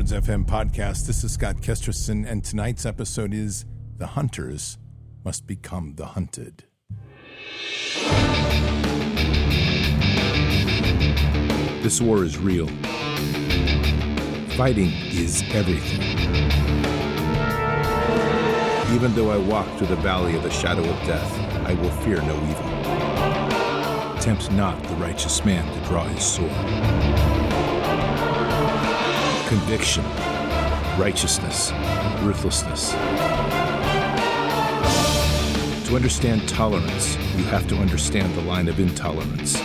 [0.00, 1.06] Bards FM podcast.
[1.06, 3.66] This is Scott Kesterson, and tonight's episode is
[3.98, 4.78] The Hunters
[5.26, 6.64] Must Become the Hunted.
[11.82, 12.66] This war is real.
[14.56, 16.00] Fighting is everything.
[18.94, 21.30] Even though I walk through the valley of the shadow of death,
[21.66, 24.18] I will fear no evil.
[24.18, 27.19] Tempt not the righteous man to draw his sword.
[29.50, 30.04] Conviction,
[30.96, 31.72] righteousness,
[32.22, 32.92] ruthlessness.
[35.88, 39.56] To understand tolerance, you have to understand the line of intolerance.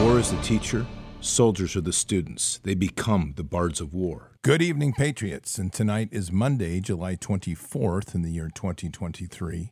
[0.00, 0.86] War is the teacher,
[1.20, 2.60] soldiers are the students.
[2.62, 4.30] They become the bards of war.
[4.40, 5.58] Good evening, Patriots.
[5.58, 9.58] And tonight is Monday, July 24th in the year 2023.
[9.60, 9.70] I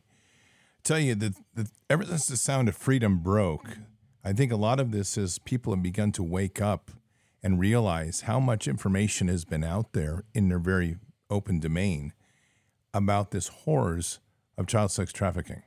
[0.83, 3.77] tell you that, that ever since the sound of freedom broke,
[4.23, 6.91] I think a lot of this is people have begun to wake up
[7.41, 10.97] and realize how much information has been out there in their very
[11.29, 12.13] open domain
[12.93, 14.19] about this horrors
[14.57, 15.63] of child sex trafficking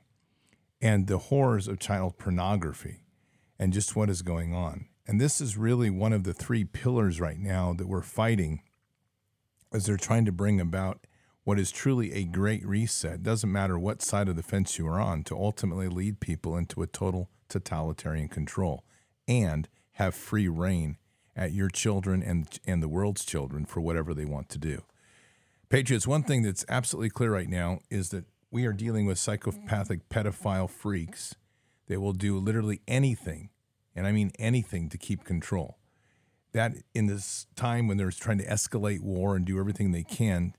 [0.81, 3.01] and the horrors of child pornography
[3.59, 4.85] and just what is going on.
[5.07, 8.61] And this is really one of the three pillars right now that we're fighting
[9.73, 11.05] as they're trying to bring about
[11.43, 13.21] what is truly a great reset.
[13.21, 16.81] Doesn't matter what side of the fence you are on to ultimately lead people into
[16.81, 17.29] a total
[17.59, 18.83] totalitarian control
[19.27, 20.97] and have free reign
[21.35, 24.83] at your children and and the world's children for whatever they want to do.
[25.69, 30.07] Patriots, one thing that's absolutely clear right now is that we are dealing with psychopathic
[30.09, 31.35] pedophile freaks
[31.87, 33.49] they will do literally anything,
[33.95, 35.77] and I mean anything, to keep control.
[36.51, 40.55] That in this time when they're trying to escalate war and do everything they can,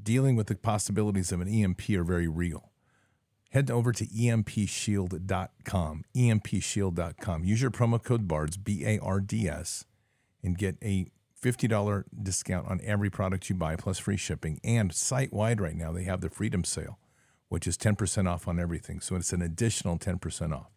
[0.00, 2.70] dealing with the possibilities of an EMP are very real.
[3.54, 7.44] Head over to empshield.com, empshield.com.
[7.44, 9.86] Use your promo code BARDS, B A R D S,
[10.42, 11.06] and get a
[11.42, 14.60] $50 discount on every product you buy plus free shipping.
[14.62, 16.98] And site wide right now, they have the Freedom Sale
[17.48, 19.00] which is 10% off on everything.
[19.00, 20.72] So it's an additional 10% off.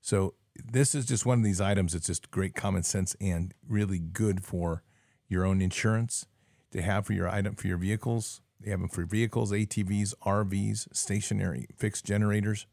[0.00, 3.98] So this is just one of these items that's just great common sense and really
[3.98, 4.82] good for
[5.28, 6.26] your own insurance
[6.72, 8.41] to have for your item for your vehicles.
[8.62, 12.66] They have them for vehicles, ATVs, RVs, stationary fixed generators.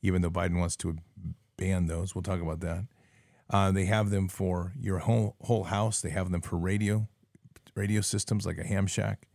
[0.00, 0.98] Even though Biden wants to
[1.56, 2.84] ban those, we'll talk about that.
[3.50, 6.00] Uh, they have them for your whole whole house.
[6.00, 7.08] They have them for radio
[7.74, 9.28] radio systems like a ham shack.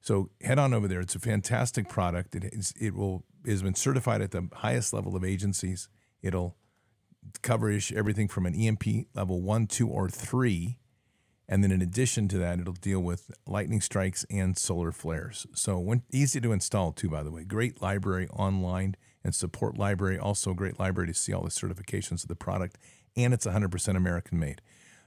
[0.00, 1.00] So head on over there.
[1.00, 2.36] It's a fantastic product.
[2.36, 5.88] It is, it will has been certified at the highest level of agencies.
[6.22, 6.56] It'll
[7.42, 10.78] cover everything from an EMP level one, two, or three,
[11.48, 15.46] and then in addition to that, it'll deal with lightning strikes and solar flares.
[15.54, 17.08] So when, easy to install too.
[17.08, 20.18] By the way, great library online and support library.
[20.18, 22.78] Also, great library to see all the certifications of the product,
[23.16, 24.60] and it's 100% American made.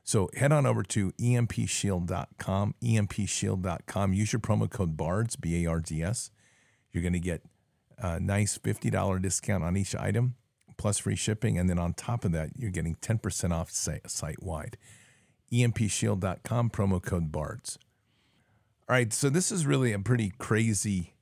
[0.04, 4.14] So head on over to empshield.com, empshield.com.
[4.14, 6.32] Use your promo code BARDS, B A R D S.
[6.92, 7.44] You're going to get
[7.98, 10.36] a nice $50 discount on each item
[10.78, 11.60] plus free shipping.
[11.60, 14.78] And then on top of that, you're getting 10% off site wide.
[15.52, 17.78] empshield.com, promo code BARDS.
[18.88, 21.14] All right, so this is really a pretty crazy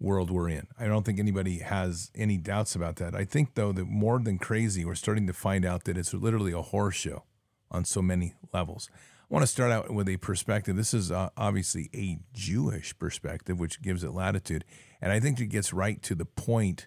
[0.00, 0.68] world we're in.
[0.78, 3.14] I don't think anybody has any doubts about that.
[3.14, 6.52] I think, though, that more than crazy, we're starting to find out that it's literally
[6.52, 7.24] a horror show
[7.70, 8.88] on so many levels.
[8.94, 10.76] I want to start out with a perspective.
[10.76, 14.64] This is uh, obviously a Jewish perspective, which gives it latitude.
[15.00, 16.86] And I think it gets right to the point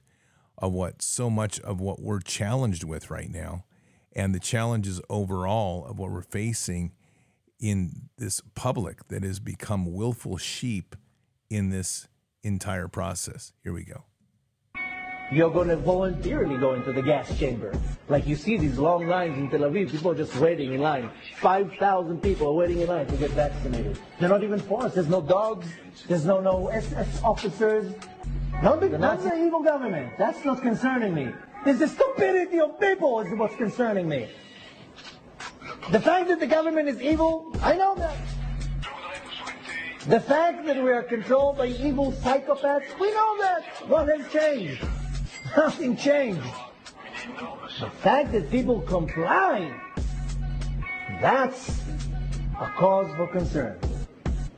[0.57, 3.65] of what so much of what we're challenged with right now
[4.17, 6.91] and the challenges overall of what we're facing
[7.59, 10.95] in this public that has become willful sheep
[11.49, 12.07] in this
[12.43, 13.53] entire process.
[13.63, 14.03] Here we go
[15.31, 17.73] you're going to voluntarily go into the gas chamber.
[18.07, 21.09] Like you see these long lines in Tel Aviv, people are just waiting in line.
[21.39, 23.99] 5,000 people are waiting in line to get vaccinated.
[24.19, 24.95] They're not even forced.
[24.95, 25.67] There's no dogs.
[26.07, 27.93] There's no, no SS officers.
[28.63, 30.13] Not the, not the evil government.
[30.17, 31.33] That's not concerning me.
[31.67, 34.29] It's the stupidity of people is what's concerning me.
[35.91, 38.17] The fact that the government is evil, I know that.
[40.07, 43.63] The fact that we are controlled by evil psychopaths, we know that.
[43.89, 44.81] What has changed?
[45.57, 46.47] Nothing changed.
[47.81, 49.69] The fact that people comply,
[51.19, 51.81] that's
[52.61, 53.77] a cause for concern.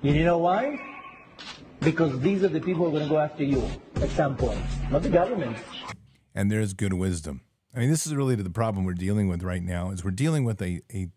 [0.04, 0.80] You know why?
[1.80, 3.64] Because these are the people who are going to go after you
[3.96, 5.58] at some point, not the government.
[6.34, 7.42] And there's good wisdom.
[7.76, 9.92] I mean, this is really the problem we're dealing with right now.
[9.92, 11.10] Is we're dealing with a, a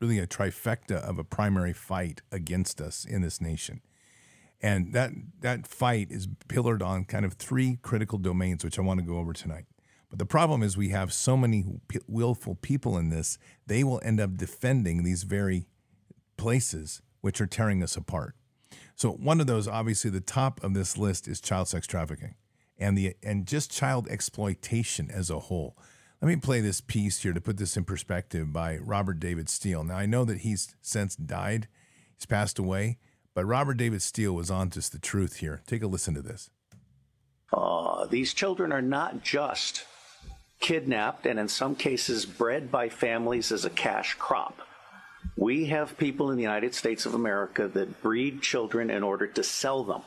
[0.00, 3.82] really a trifecta of a primary fight against us in this nation.
[4.62, 9.00] And that that fight is pillared on kind of three critical domains, which I want
[9.00, 9.64] to go over tonight.
[10.10, 11.64] But the problem is we have so many
[12.06, 15.68] willful people in this, they will end up defending these very
[16.36, 18.34] places which are tearing us apart.
[18.96, 22.34] So one of those, obviously, the top of this list is child sex trafficking
[22.80, 25.76] and the and just child exploitation as a whole.
[26.20, 29.84] Let me play this piece here to put this in perspective by Robert David Steele.
[29.84, 31.68] Now I know that he's since died,
[32.16, 32.98] he's passed away,
[33.34, 35.62] but Robert David Steele was on to the truth here.
[35.66, 36.50] Take a listen to this.
[37.52, 39.84] Uh, these children are not just
[40.60, 44.60] kidnapped and in some cases bred by families as a cash crop.
[45.36, 49.42] We have people in the United States of America that breed children in order to
[49.42, 50.02] sell them.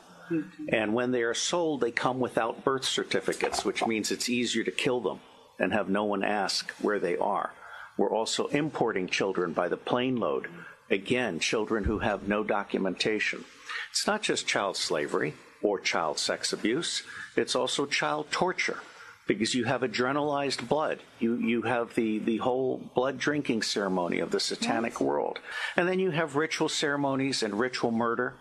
[0.68, 4.70] And when they are sold, they come without birth certificates, which means it's easier to
[4.70, 5.20] kill them
[5.58, 7.52] and have no one ask where they are.
[7.96, 10.48] We're also importing children by the plane load.
[10.90, 13.44] Again, children who have no documentation.
[13.90, 17.02] It's not just child slavery or child sex abuse,
[17.36, 18.80] it's also child torture
[19.26, 21.00] because you have adrenalized blood.
[21.18, 25.38] You, you have the, the whole blood drinking ceremony of the satanic world.
[25.76, 28.34] And then you have ritual ceremonies and ritual murder,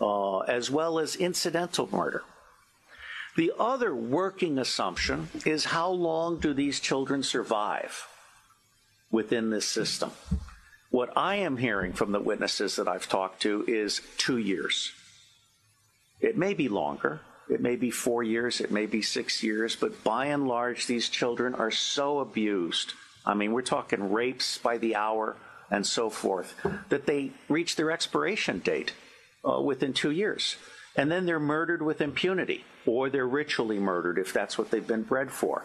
[0.00, 2.22] uh, as well as incidental murder.
[3.36, 8.06] The other working assumption is how long do these children survive
[9.10, 10.10] within this system?
[10.90, 14.92] What I am hearing from the witnesses that I've talked to is two years.
[16.20, 20.02] It may be longer, it may be four years, it may be six years, but
[20.02, 22.94] by and large, these children are so abused.
[23.24, 25.36] I mean, we're talking rapes by the hour
[25.70, 26.54] and so forth,
[26.88, 28.92] that they reach their expiration date
[29.44, 30.56] uh, within two years.
[30.96, 35.02] And then they're murdered with impunity, or they're ritually murdered if that's what they've been
[35.02, 35.64] bred for.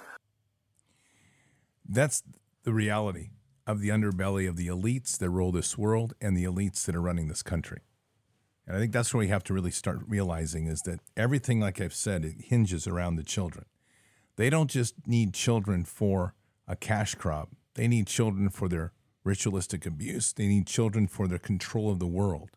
[1.88, 2.24] That's
[2.64, 3.30] the reality
[3.68, 7.02] of the underbelly of the elites that rule this world and the elites that are
[7.02, 7.82] running this country.
[8.68, 11.80] And I think that's where we have to really start realizing is that everything, like
[11.80, 13.66] I've said, it hinges around the children.
[14.36, 16.34] They don't just need children for
[16.68, 18.92] a cash crop, they need children for their
[19.24, 22.52] ritualistic abuse, they need children for their control of the world.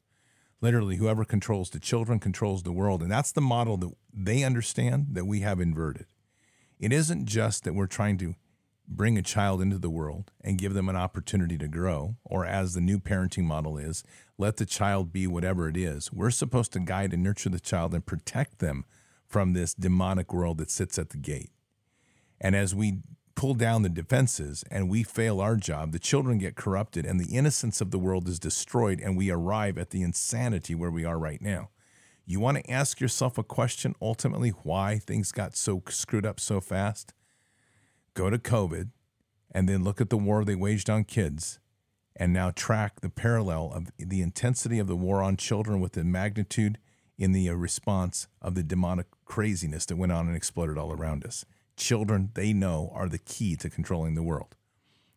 [0.60, 3.02] Literally, whoever controls the children controls the world.
[3.02, 6.06] And that's the model that they understand that we have inverted.
[6.78, 8.34] It isn't just that we're trying to
[8.88, 12.72] bring a child into the world and give them an opportunity to grow, or as
[12.72, 14.02] the new parenting model is,
[14.38, 16.10] let the child be whatever it is.
[16.12, 18.84] We're supposed to guide and nurture the child and protect them
[19.26, 21.50] from this demonic world that sits at the gate.
[22.40, 23.00] And as we
[23.38, 27.36] pull down the defenses and we fail our job, the children get corrupted and the
[27.36, 31.18] innocence of the world is destroyed, and we arrive at the insanity where we are
[31.18, 31.70] right now.
[32.26, 36.60] You want to ask yourself a question ultimately why things got so screwed up so
[36.60, 37.14] fast?
[38.18, 38.88] go to COVID
[39.52, 41.60] and then look at the war they waged on kids
[42.16, 46.02] and now track the parallel of the intensity of the war on children with the
[46.02, 46.78] magnitude
[47.16, 51.24] in the uh, response of the demonic craziness that went on and exploded all around
[51.24, 51.44] us.
[51.78, 54.56] Children, they know, are the key to controlling the world.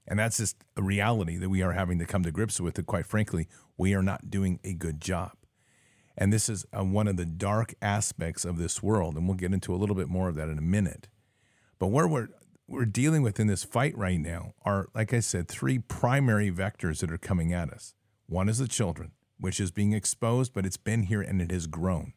[0.07, 2.75] And that's just a reality that we are having to come to grips with.
[2.75, 5.31] That, quite frankly, we are not doing a good job.
[6.17, 9.15] And this is uh, one of the dark aspects of this world.
[9.15, 11.07] And we'll get into a little bit more of that in a minute.
[11.79, 12.29] But where we're
[12.67, 16.99] we're dealing with in this fight right now are, like I said, three primary vectors
[16.99, 17.95] that are coming at us.
[18.27, 21.67] One is the children, which is being exposed, but it's been here and it has
[21.67, 22.13] grown.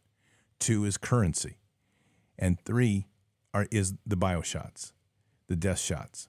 [0.60, 1.58] Two is currency.
[2.38, 3.08] And three
[3.54, 4.92] are, is the bioshots,
[5.48, 6.28] the death shots.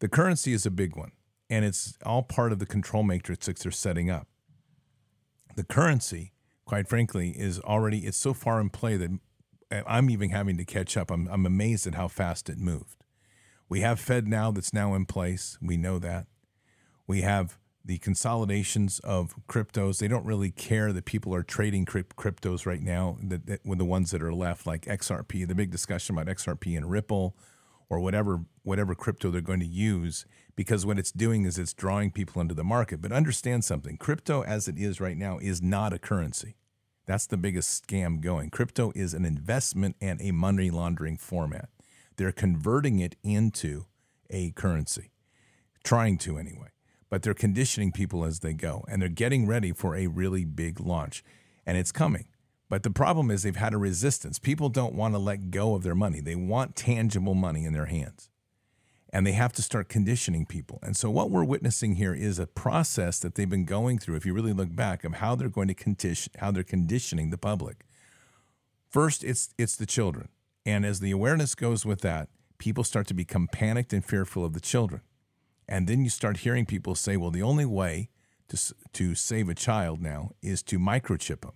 [0.00, 1.12] The currency is a big one,
[1.48, 4.26] and it's all part of the control matrix that they're setting up.
[5.54, 6.32] The currency,
[6.64, 9.10] quite frankly, is already, it's so far in play that
[9.70, 11.10] I'm even having to catch up.
[11.10, 13.04] I'm, I'm amazed at how fast it moved.
[13.68, 15.58] We have FedNow that's now in place.
[15.60, 16.26] We know that.
[17.06, 19.98] We have the consolidations of cryptos.
[19.98, 23.84] They don't really care that people are trading cryptos right now, that, that, with the
[23.84, 27.36] ones that are left, like XRP, the big discussion about XRP and Ripple
[27.88, 30.26] or whatever whatever crypto they're going to use
[30.56, 33.00] because what it's doing is it's drawing people into the market.
[33.00, 36.56] But understand something, crypto as it is right now is not a currency.
[37.06, 38.50] That's the biggest scam going.
[38.50, 41.68] Crypto is an investment and a money laundering format.
[42.16, 43.84] They're converting it into
[44.28, 45.12] a currency,
[45.84, 46.70] trying to anyway.
[47.08, 50.80] But they're conditioning people as they go, and they're getting ready for a really big
[50.80, 51.22] launch,
[51.64, 52.26] and it's coming.
[52.68, 54.38] But the problem is they've had a resistance.
[54.38, 56.20] People don't want to let go of their money.
[56.20, 58.28] They want tangible money in their hands.
[59.12, 60.80] And they have to start conditioning people.
[60.82, 64.26] And so what we're witnessing here is a process that they've been going through, if
[64.26, 67.86] you really look back, of how they're going to condition how they're conditioning the public.
[68.90, 70.28] First, it's it's the children.
[70.66, 74.52] And as the awareness goes with that, people start to become panicked and fearful of
[74.52, 75.02] the children.
[75.68, 78.10] And then you start hearing people say, well, the only way
[78.48, 81.52] to, to save a child now is to microchip them.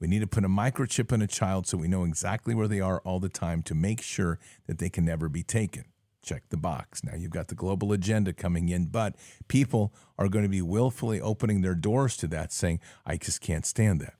[0.00, 2.80] We need to put a microchip in a child so we know exactly where they
[2.80, 5.86] are all the time to make sure that they can never be taken.
[6.22, 7.02] Check the box.
[7.02, 9.16] Now you've got the global agenda coming in, but
[9.48, 13.66] people are going to be willfully opening their doors to that, saying, I just can't
[13.66, 14.14] stand that.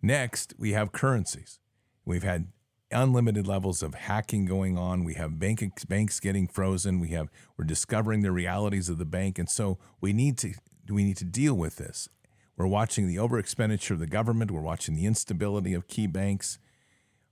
[0.00, 1.58] Next, we have currencies.
[2.04, 2.48] We've had
[2.92, 5.04] unlimited levels of hacking going on.
[5.04, 7.00] We have bank, banks getting frozen.
[7.00, 10.54] We have we're discovering the realities of the bank, and so we need to
[10.88, 12.08] we need to deal with this.
[12.56, 14.50] We're watching the overexpenditure of the government.
[14.50, 16.58] We're watching the instability of key banks.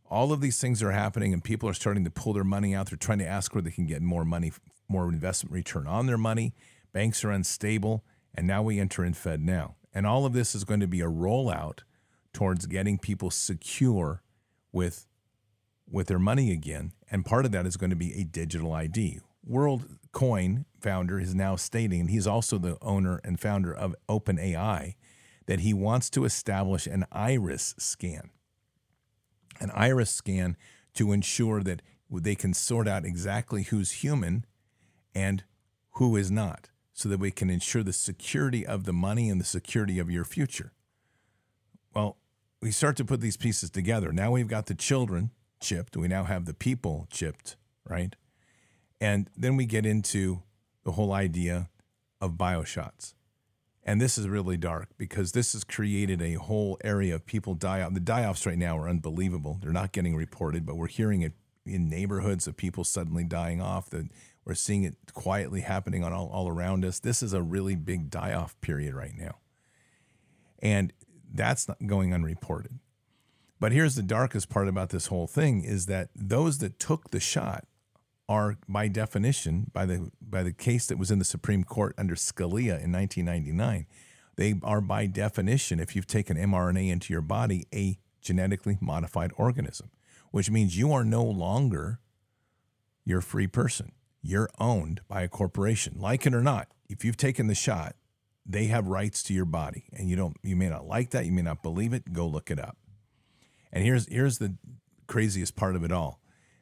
[0.08, 2.90] All of these things are happening, and people are starting to pull their money out.
[2.90, 4.52] They're trying to ask where they can get more money,
[4.88, 6.52] more investment return on their money.
[6.92, 9.74] Banks are unstable, and now we enter in FedNow.
[9.94, 11.80] And all of this is going to be a rollout
[12.32, 14.22] towards getting people secure
[14.72, 15.06] with
[15.90, 16.92] with their money again.
[17.10, 19.20] And part of that is going to be a digital ID.
[19.48, 24.94] WorldCoin founder is now stating, and he's also the owner and founder of OpenAI,
[25.46, 28.30] that he wants to establish an iris scan.
[29.58, 30.56] An iris scan
[30.94, 34.44] to ensure that they can sort out exactly who's human
[35.14, 35.44] and
[35.94, 39.44] who is not, so that we can ensure the security of the money and the
[39.44, 40.72] security of your future.
[41.94, 42.16] Well,
[42.62, 44.12] we start to put these pieces together.
[44.12, 45.96] Now we've got the children chipped.
[45.96, 47.56] We now have the people chipped,
[47.88, 48.14] right?
[49.00, 50.42] And then we get into
[50.84, 51.68] the whole idea
[52.20, 53.14] of bioshots.
[53.82, 57.80] And this is really dark because this has created a whole area of people die
[57.80, 57.94] off.
[57.94, 59.58] The die offs right now are unbelievable.
[59.62, 61.32] They're not getting reported, but we're hearing it
[61.64, 63.88] in neighborhoods of people suddenly dying off.
[63.90, 64.08] That
[64.44, 66.98] we're seeing it quietly happening on all, all around us.
[66.98, 69.36] This is a really big die off period right now.
[70.58, 70.92] And
[71.32, 72.78] that's not going unreported.
[73.60, 77.20] But here's the darkest part about this whole thing is that those that took the
[77.20, 77.66] shot
[78.28, 82.14] are by definition by the by the case that was in the Supreme Court under
[82.14, 83.86] Scalia in 1999
[84.36, 89.90] they are by definition if you've taken mRNA into your body a genetically modified organism
[90.30, 91.98] which means you are no longer
[93.04, 93.92] your free person.
[94.22, 95.96] You're owned by a corporation.
[95.98, 97.96] Like it or not if you've taken the shot
[98.46, 99.84] they have rights to your body.
[99.92, 101.26] And you don't you may not like that.
[101.26, 102.12] You may not believe it.
[102.12, 102.76] Go look it up
[103.72, 104.56] and here's here's the
[105.06, 106.20] craziest part of it all.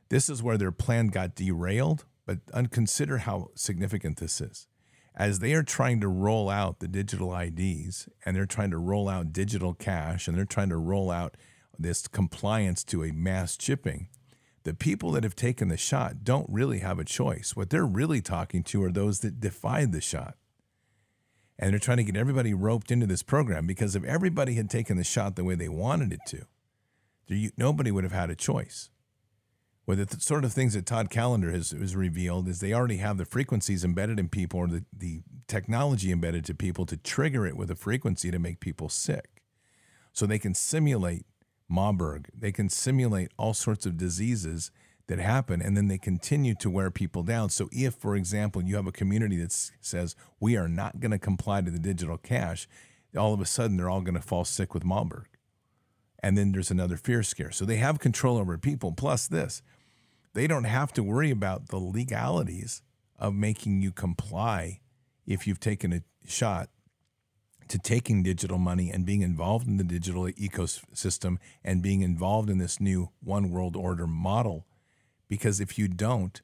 [0.08, 2.38] This is where their plan got derailed, but
[2.70, 4.66] consider how significant this is.
[5.14, 9.08] As they are trying to roll out the digital IDs and they're trying to roll
[9.08, 11.36] out digital cash and they're trying to roll out
[11.78, 14.08] this compliance to a mass chipping,
[14.62, 17.56] the people that have taken the shot don't really have a choice.
[17.56, 20.36] What they're really talking to are those that defied the shot.
[21.58, 24.96] And they're trying to get everybody roped into this program because if everybody had taken
[24.96, 26.46] the shot the way they wanted it to,
[27.36, 28.90] you, nobody would have had a choice.
[29.86, 33.16] Well, the sort of things that Todd Callender has, has revealed is they already have
[33.16, 37.56] the frequencies embedded in people or the, the technology embedded to people to trigger it
[37.56, 39.42] with a frequency to make people sick.
[40.12, 41.24] So they can simulate
[41.70, 44.70] Marburg, they can simulate all sorts of diseases
[45.06, 47.48] that happen, and then they continue to wear people down.
[47.48, 51.18] So, if, for example, you have a community that says, we are not going to
[51.18, 52.68] comply to the digital cash,
[53.16, 55.28] all of a sudden they're all going to fall sick with Marburg
[56.20, 57.50] and then there's another fear scare.
[57.50, 58.92] So they have control over people.
[58.92, 59.62] Plus, this,
[60.34, 62.82] they don't have to worry about the legalities
[63.18, 64.80] of making you comply
[65.26, 66.68] if you've taken a shot
[67.68, 72.58] to taking digital money and being involved in the digital ecosystem and being involved in
[72.58, 74.66] this new one world order model.
[75.28, 76.40] Because if you don't,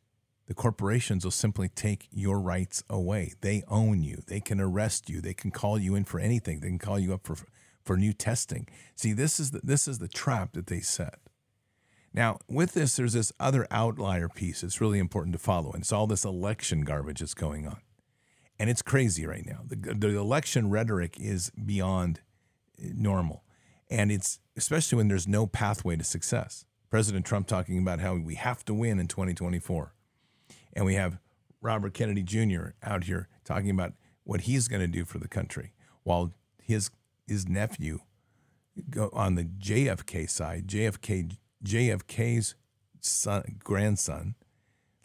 [0.47, 3.33] the corporations will simply take your rights away.
[3.40, 4.23] They own you.
[4.26, 5.23] They can arrest you.
[5.23, 6.61] They can call you in for anything.
[6.61, 7.37] They can call you up for
[7.85, 8.67] for new testing.
[8.95, 11.19] See, this is the, this is the trap that they set.
[12.12, 15.93] Now, with this, there's this other outlier piece it's really important to follow, and it's
[15.93, 17.79] all this election garbage that's going on.
[18.59, 19.61] And it's crazy right now.
[19.67, 22.21] The, the election rhetoric is beyond
[22.81, 23.43] eh, normal.
[23.91, 26.64] And it's especially when there's no pathway to success.
[26.88, 29.93] President Trump talking about how we have to win in 2024.
[30.75, 31.19] And we have
[31.61, 32.69] Robert Kennedy Jr.
[32.83, 35.73] out here talking about what he's going to do for the country
[36.05, 36.91] while his
[37.26, 38.00] his nephew
[39.12, 42.54] on the JFK side, JFK JFK's
[43.00, 44.35] son, grandson,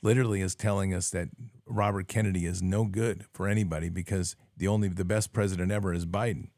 [0.02, 1.30] literally is telling us that
[1.66, 6.06] Robert Kennedy is no good for anybody because the only the best president ever is
[6.06, 6.50] Biden.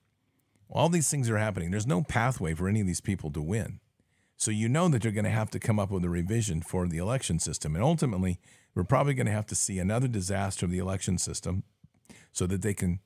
[0.70, 1.72] All these things are happening.
[1.72, 3.80] There's no pathway for any of these people to win.
[4.38, 6.88] So you know that you're going to have to come up with a revision for
[6.88, 7.76] the election system.
[7.76, 8.40] And ultimately,
[8.74, 11.64] we're probably going to have to see another disaster of the election system
[12.32, 13.02] so that they can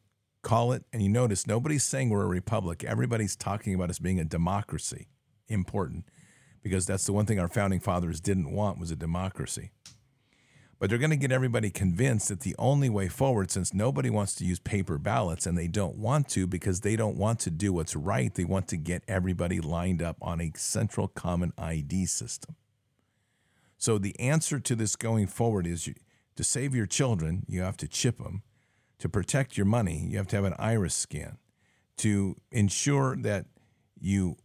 [0.46, 0.86] call it.
[0.94, 2.84] And you notice nobody's saying we're a republic.
[2.84, 5.08] Everybody's talking about us being a democracy.
[5.48, 6.06] Important,
[6.64, 9.72] because that's the one thing our founding fathers didn't want was a democracy.
[10.80, 14.36] But they're going to get everybody convinced that the only way forward, since nobody wants
[14.36, 17.72] to use paper ballots and they don't want to because they don't want to do
[17.74, 22.56] what's right, they want to get everybody lined up on a central common ID system.
[23.78, 25.90] So the answer to this going forward is
[26.36, 28.42] to save your children, you have to chip them.
[29.00, 31.38] To protect your money, you have to have an iris scan.
[31.98, 33.46] To ensure that
[34.00, 34.38] you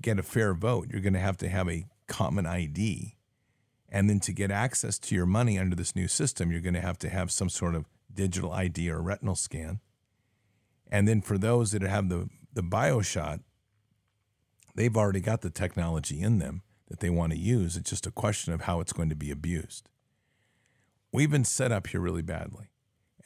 [0.00, 3.16] get a fair vote, you're going to have to have a common ID.
[3.88, 6.80] And then to get access to your money under this new system, you're going to
[6.80, 9.80] have to have some sort of digital ID or retinal scan.
[10.90, 13.40] And then for those that have the, the BioShot,
[14.74, 17.76] they've already got the technology in them that they want to use.
[17.76, 19.88] It's just a question of how it's going to be abused.
[21.12, 22.70] We've been set up here really badly.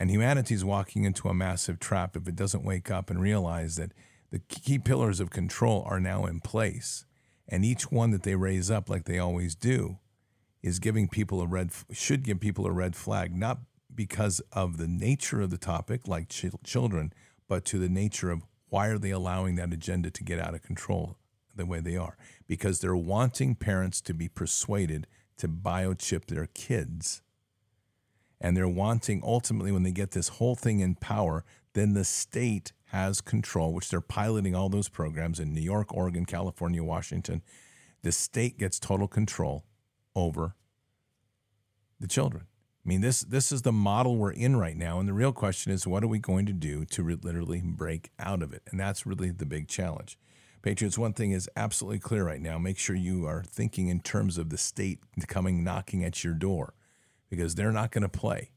[0.03, 3.77] And humanity is walking into a massive trap if it doesn't wake up and realize
[3.77, 3.93] that
[4.33, 7.05] the key pillars of control are now in place.
[7.47, 9.99] And each one that they raise up, like they always do,
[10.61, 13.59] is giving people a red, should give people a red flag, not
[13.95, 17.13] because of the nature of the topic, like ch- children,
[17.47, 20.63] but to the nature of why are they allowing that agenda to get out of
[20.63, 21.17] control
[21.55, 22.17] the way they are?
[22.49, 27.23] Because they're wanting parents to be persuaded to biochip their kids.
[28.43, 32.73] And they're wanting ultimately, when they get this whole thing in power, then the state
[32.87, 37.41] has control, which they're piloting all those programs in New York, Oregon, California, Washington.
[38.03, 39.65] The state gets total control
[40.17, 40.57] over
[42.01, 42.47] the children.
[42.85, 45.71] I mean, this this is the model we're in right now, and the real question
[45.71, 48.63] is, what are we going to do to re- literally break out of it?
[48.73, 50.19] And that's really the big challenge.
[50.63, 54.37] Patriots, one thing is absolutely clear right now: make sure you are thinking in terms
[54.37, 56.75] of the state coming knocking at your door,
[57.33, 58.51] because they're not going to play.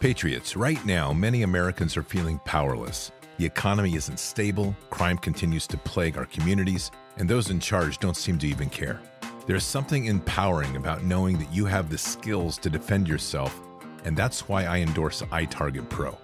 [0.00, 3.12] Patriots, right now, many Americans are feeling powerless.
[3.38, 8.16] The economy isn't stable, crime continues to plague our communities, and those in charge don't
[8.16, 9.00] seem to even care.
[9.46, 13.60] There's something empowering about knowing that you have the skills to defend yourself,
[14.04, 16.18] and that's why I endorse iTarget Pro.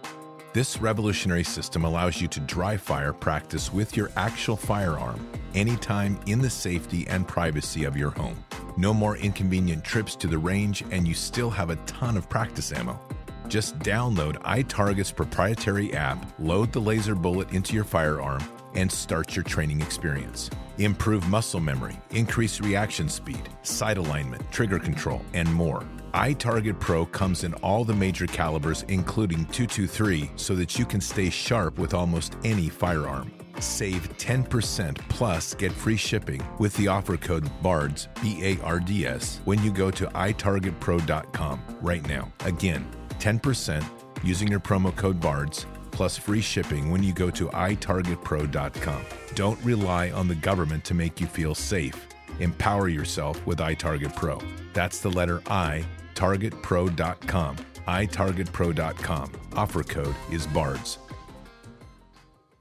[0.53, 6.41] This revolutionary system allows you to dry fire practice with your actual firearm anytime in
[6.41, 8.45] the safety and privacy of your home.
[8.77, 12.71] No more inconvenient trips to the range, and you still have a ton of practice
[12.71, 13.01] ammo.
[13.49, 18.43] Just download iTarget's proprietary app, load the laser bullet into your firearm,
[18.75, 20.51] and start your training experience.
[20.77, 25.83] Improve muscle memory, increase reaction speed, sight alignment, trigger control, and more.
[26.15, 31.31] iTarget Pro comes in all the major calibers, including 223, so that you can stay
[31.31, 33.33] sharp with almost any firearm.
[33.59, 39.07] Save 10% plus get free shipping with the offer code BARDS, B A R D
[39.07, 42.33] S, when you go to itargetpro.com right now.
[42.45, 42.87] Again,
[43.19, 43.85] 10%
[44.23, 49.03] using your promo code BARDS plus free shipping when you go to itargetpro.com.
[49.35, 52.09] Don't rely on the government to make you feel safe.
[52.41, 54.41] Empower yourself with iTarget Pro.
[54.73, 57.57] That's the letter I, targetpro.com.
[57.87, 59.33] itargetpro.com.
[59.55, 60.99] Offer code is BARDS.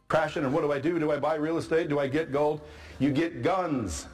[0.07, 0.99] Crashing, and what do I do?
[0.99, 1.87] Do I buy real estate?
[1.87, 2.61] Do I get gold?
[2.99, 4.07] You get guns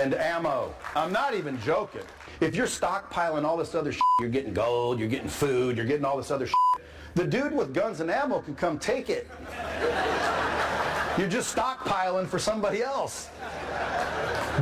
[0.00, 0.74] and ammo.
[0.94, 2.02] I'm not even joking.
[2.40, 6.04] If you're stockpiling all this other shit, you're getting gold, you're getting food, you're getting
[6.04, 6.56] all this other shit.
[7.14, 9.28] The dude with guns and ammo can come take it.
[11.18, 13.28] You're just stockpiling for somebody else.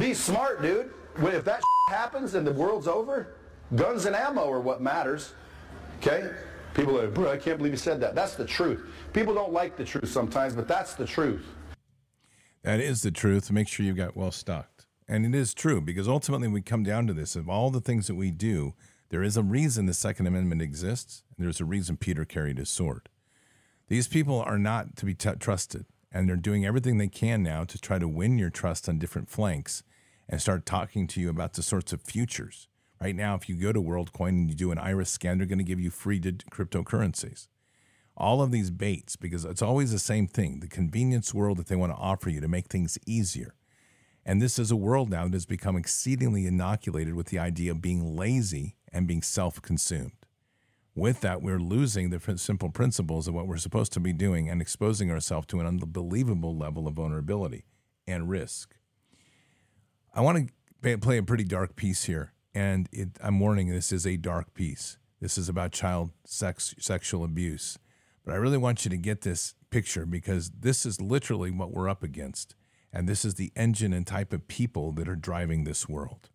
[0.00, 0.90] Be smart, dude.
[1.18, 3.34] If that happens and the world's over,
[3.74, 5.32] guns and ammo are what matters.
[5.98, 6.30] Okay?
[6.74, 8.14] People are I can't believe you said that.
[8.14, 8.86] That's the truth.
[9.12, 11.44] People don't like the truth sometimes, but that's the truth.
[12.62, 13.50] That is the truth.
[13.50, 14.86] Make sure you've got well stocked.
[15.08, 18.06] And it is true because ultimately we come down to this of all the things
[18.06, 18.74] that we do,
[19.08, 22.68] there is a reason the Second Amendment exists, and there's a reason Peter carried his
[22.68, 23.08] sword.
[23.88, 27.64] These people are not to be t- trusted, and they're doing everything they can now
[27.64, 29.82] to try to win your trust on different flanks
[30.28, 32.68] and start talking to you about the sorts of futures.
[33.00, 35.58] Right now, if you go to WorldCoin and you do an iris scan, they're going
[35.58, 37.48] to give you free cryptocurrencies.
[38.16, 41.76] All of these baits, because it's always the same thing the convenience world that they
[41.76, 43.54] want to offer you to make things easier.
[44.24, 47.80] And this is a world now that has become exceedingly inoculated with the idea of
[47.80, 50.12] being lazy and being self consumed.
[50.94, 54.60] With that, we're losing the simple principles of what we're supposed to be doing and
[54.60, 57.66] exposing ourselves to an unbelievable level of vulnerability
[58.08, 58.74] and risk.
[60.18, 60.50] I want
[60.82, 64.52] to play a pretty dark piece here, and it, I'm warning this is a dark
[64.52, 64.98] piece.
[65.20, 67.78] This is about child sex, sexual abuse.
[68.24, 71.88] But I really want you to get this picture because this is literally what we're
[71.88, 72.56] up against.
[72.92, 76.30] And this is the engine and type of people that are driving this world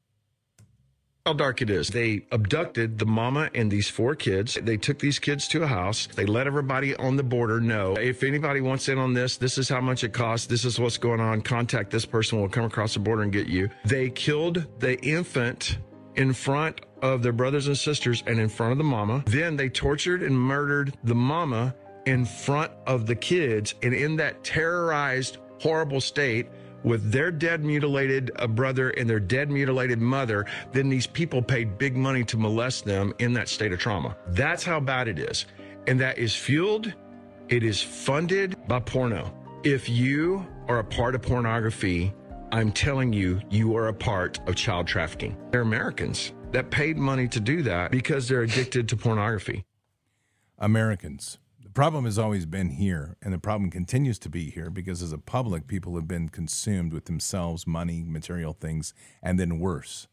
[1.25, 1.87] how dark it is.
[1.87, 4.57] They abducted the mama and these four kids.
[4.61, 6.05] They took these kids to a house.
[6.07, 9.69] They let everybody on the border know if anybody wants in on this, this is
[9.69, 10.47] how much it costs.
[10.47, 11.39] This is what's going on.
[11.39, 12.41] Contact this person.
[12.41, 13.69] We'll come across the border and get you.
[13.85, 15.77] They killed the infant
[16.15, 19.23] in front of their brothers and sisters and in front of the mama.
[19.25, 21.73] Then they tortured and murdered the mama
[22.05, 23.75] in front of the kids.
[23.81, 26.49] And in that terrorized, horrible state,
[26.83, 31.77] with their dead mutilated uh, brother and their dead mutilated mother, then these people paid
[31.77, 34.15] big money to molest them in that state of trauma.
[34.27, 35.45] That's how bad it is.
[35.87, 36.93] And that is fueled,
[37.49, 39.33] it is funded by porno.
[39.63, 42.13] If you are a part of pornography,
[42.51, 45.35] I'm telling you, you are a part of child trafficking.
[45.51, 49.65] They're Americans that paid money to do that because they're addicted to pornography.
[50.59, 51.39] Americans.
[51.73, 55.17] Problem has always been here, and the problem continues to be here because as a
[55.17, 60.07] public, people have been consumed with themselves, money, material things, and then worse.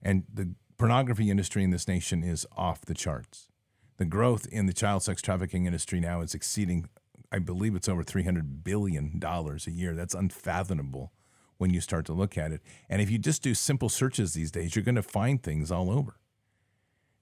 [0.00, 3.48] And the pornography industry in this nation is off the charts.
[3.96, 6.88] The growth in the child sex trafficking industry now is exceeding,
[7.32, 9.94] I believe it's over $300 billion a year.
[9.94, 11.12] That's unfathomable
[11.56, 12.60] when you start to look at it.
[12.88, 15.90] And if you just do simple searches these days, you're going to find things all
[15.90, 16.16] over.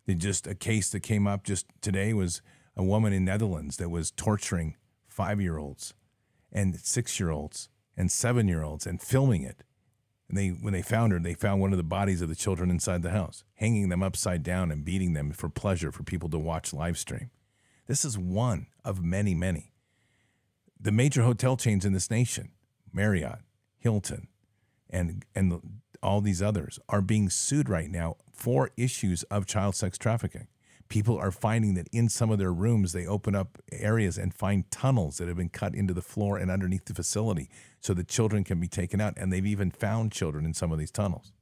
[0.07, 2.43] Just a case that came up just today was
[2.77, 4.77] a woman in Netherlands that was torturing
[5.09, 5.95] five year olds
[6.53, 9.63] and six year olds and seven year olds and filming it.
[10.29, 12.71] And they when they found her, they found one of the bodies of the children
[12.71, 16.39] inside the house, hanging them upside down and beating them for pleasure for people to
[16.39, 17.31] watch live stream.
[17.87, 19.73] This is one of many, many.
[20.81, 22.53] The major hotel chains in this nation,
[22.93, 23.41] Marriott,
[23.79, 24.29] Hilton,
[24.89, 25.61] and and
[26.03, 30.49] all these others are being sued right now for issues of child sex trafficking.
[30.89, 34.71] People are finding that in some of their rooms they open up areas and find
[34.71, 37.49] tunnels that have been cut into the floor and underneath the facility
[37.81, 40.79] so that children can be taken out and they've even found children in some of
[40.79, 41.33] these tunnels.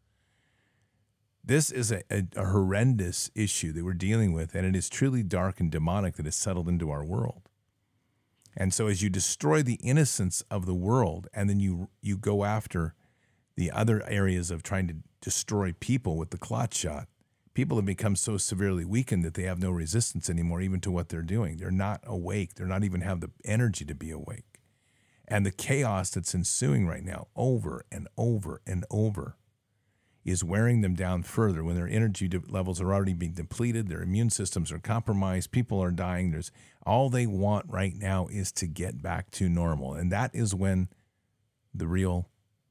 [1.44, 5.24] This is a, a, a horrendous issue that we're dealing with, and it is truly
[5.24, 7.48] dark and demonic that has settled into our world.
[8.56, 12.44] And so, as you destroy the innocence of the world, and then you you go
[12.44, 12.94] after
[13.56, 17.08] the other areas of trying to destroy people with the clot shot,
[17.54, 21.08] people have become so severely weakened that they have no resistance anymore, even to what
[21.08, 21.56] they're doing.
[21.56, 22.54] They're not awake.
[22.54, 24.60] They're not even have the energy to be awake.
[25.28, 29.36] And the chaos that's ensuing right now, over and over and over,
[30.24, 34.30] is wearing them down further when their energy levels are already being depleted, their immune
[34.30, 36.30] systems are compromised, people are dying.
[36.30, 36.52] There's
[36.86, 39.94] all they want right now is to get back to normal.
[39.94, 40.88] And that is when
[41.74, 42.28] the real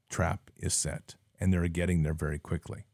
[0.08, 2.84] trap is set, and they're getting there very quickly.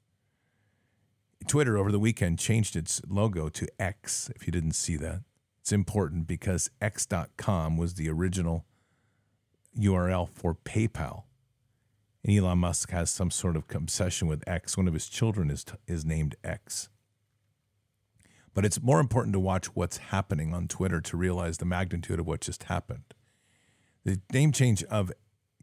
[1.46, 5.22] Twitter over the weekend changed its logo to X, if you didn't see that.
[5.60, 8.64] It's important because X.com was the original
[9.78, 11.24] URL for PayPal.
[12.24, 14.76] And Elon Musk has some sort of obsession with X.
[14.76, 16.88] One of his children is, is named X.
[18.54, 22.26] But it's more important to watch what's happening on Twitter to realize the magnitude of
[22.26, 23.14] what just happened.
[24.04, 25.12] The name change of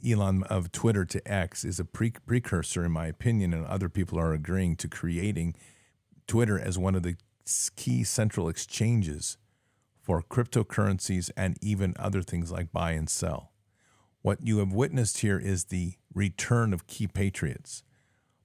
[0.06, 4.20] Elon of Twitter to X is a pre- precursor, in my opinion, and other people
[4.20, 5.56] are agreeing to creating
[6.28, 7.16] Twitter as one of the
[7.76, 9.38] key central exchanges
[10.02, 13.52] for cryptocurrencies and even other things like buy and sell.
[14.22, 17.84] What you have witnessed here is the return of key patriots.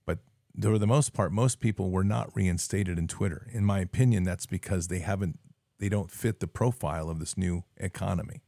[0.05, 0.18] But
[0.61, 3.46] for the most part, most people were not reinstated in Twitter.
[3.53, 5.38] In my opinion, that's because they haven't
[5.79, 8.42] they don't fit the profile of this new economy.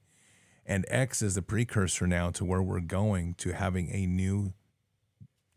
[0.64, 4.52] And X is the precursor now to where we're going to having a new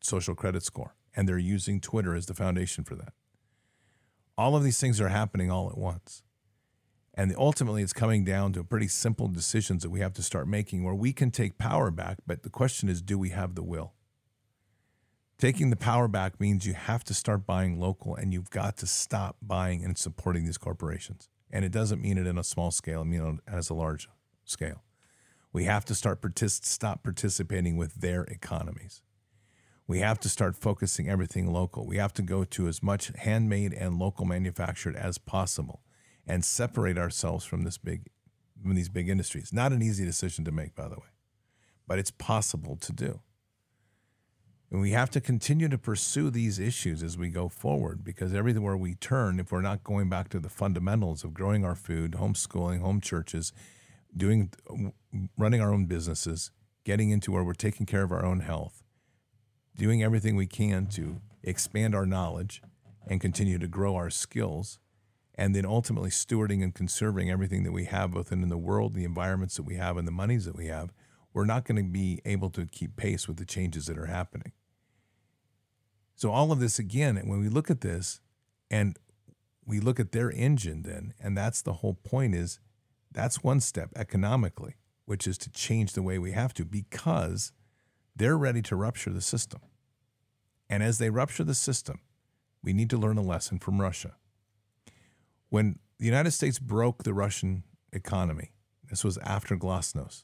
[0.02, 0.96] social credit score.
[1.15, 3.13] And they're using Twitter as the foundation for that.
[4.38, 6.24] All of these things are happening all at once.
[7.13, 10.84] And ultimately, it's coming down to pretty simple decisions that we have to start making
[10.84, 12.18] where we can take power back.
[12.28, 13.94] But the question is do we have the will?
[15.38, 18.88] Taking the power back means you have to start buying local and you've got to
[18.88, 21.30] stop buying and supporting these corporations.
[21.52, 24.10] And it doesn't mean it in a small scale, it means it as a large
[24.44, 24.82] scale.
[25.56, 29.02] We have to start partic- stop participating with their economies.
[29.88, 31.88] We have to start focusing everything local.
[31.88, 35.82] We have to go to as much handmade and local manufactured as possible
[36.28, 38.10] and separate ourselves from this big
[38.62, 39.54] from these big industries.
[39.54, 41.13] Not an easy decision to make, by the way,
[41.88, 43.22] but it's possible to do.
[44.70, 48.76] And we have to continue to pursue these issues as we go forward because everywhere
[48.76, 52.82] we turn, if we're not going back to the fundamentals of growing our food, homeschooling,
[52.82, 53.54] home churches,
[54.18, 54.52] doing
[55.38, 56.51] running our own businesses,
[56.84, 58.84] getting into where we're taking care of our own health,
[59.75, 62.62] doing everything we can to expand our knowledge
[63.08, 64.80] and continue to grow our skills,
[65.36, 69.56] and then ultimately stewarding and conserving everything that we have within the world, the environments
[69.58, 70.93] that we have, and the monies that we have,
[71.34, 74.54] we're not going to be able to keep pace with the changes that are happening.
[76.15, 78.21] So all of this again, when we look at this
[78.71, 78.97] and
[79.65, 82.60] we look at their engine then, and that's the whole point is
[83.12, 84.75] that's one step economically,
[85.06, 87.52] which is to change the way we have to because
[88.15, 89.62] they're ready to rupture the system.
[90.70, 92.00] And as they rupture the system,
[92.63, 94.15] we need to learn a lesson from Russia.
[95.50, 97.63] When the United States broke the Russian
[97.94, 98.52] economy,
[98.89, 100.24] this was after Glasnost,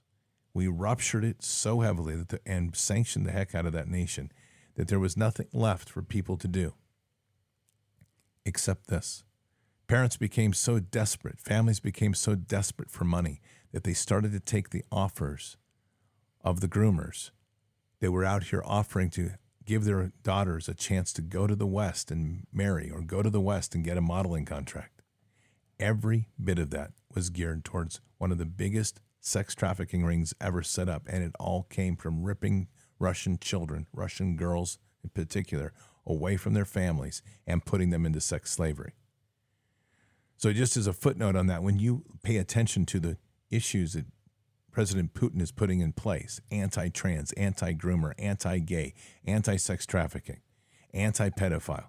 [0.54, 4.32] We ruptured it so heavily that the, and sanctioned the heck out of that nation
[4.76, 6.74] that there was nothing left for people to do
[8.46, 9.24] except this.
[9.88, 13.42] Parents became so desperate, families became so desperate for money
[13.72, 15.58] that they started to take the offers
[16.44, 17.32] of the groomers.
[18.00, 19.32] They were out here offering to
[19.66, 23.30] give their daughters a chance to go to the West and marry or go to
[23.30, 25.02] the West and get a modeling contract.
[25.80, 30.64] Every bit of that was geared towards one of the biggest sex trafficking rings ever
[30.64, 32.68] set up, and it all came from ripping
[33.00, 35.74] Russian children, Russian girls in particular,
[36.06, 38.94] away from their families and putting them into sex slavery.
[40.38, 43.18] So, just as a footnote on that, when you pay attention to the
[43.52, 44.06] issues that
[44.72, 48.94] President Putin is putting in place anti trans, anti groomer, anti gay,
[49.26, 50.40] anti sex trafficking,
[50.94, 51.88] anti pedophile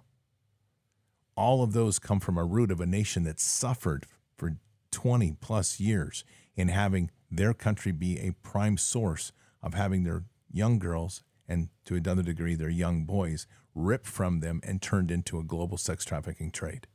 [1.35, 4.05] all of those come from a root of a nation that suffered
[4.37, 4.57] for
[4.91, 6.23] 20 plus years
[6.55, 11.95] in having their country be a prime source of having their young girls and to
[11.95, 16.51] another degree their young boys ripped from them and turned into a global sex trafficking
[16.51, 16.87] trade.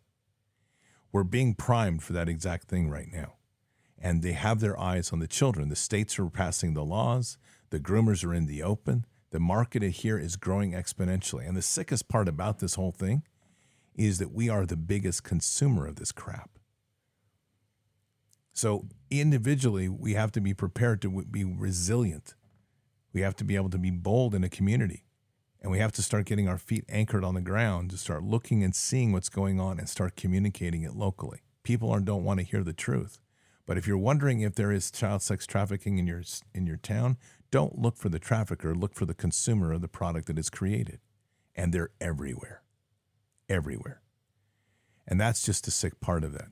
[1.10, 3.37] We're being primed for that exact thing right now.
[4.00, 5.68] And they have their eyes on the children.
[5.68, 7.36] The states are passing the laws,
[7.70, 9.04] the groomers are in the open.
[9.30, 11.46] The market here is growing exponentially.
[11.46, 13.24] And the sickest part about this whole thing
[13.94, 16.50] is that we are the biggest consumer of this crap.
[18.54, 22.34] So individually, we have to be prepared to be resilient.
[23.12, 25.04] We have to be able to be bold in a community.
[25.60, 28.62] And we have to start getting our feet anchored on the ground to start looking
[28.62, 31.42] and seeing what's going on and start communicating it locally.
[31.64, 33.20] People don't want to hear the truth.
[33.68, 36.22] But if you're wondering if there is child sex trafficking in your
[36.54, 37.18] in your town,
[37.50, 41.00] don't look for the trafficker, look for the consumer of the product that is created.
[41.54, 42.62] And they're everywhere.
[43.46, 44.00] Everywhere.
[45.06, 46.48] And that's just the sick part of that.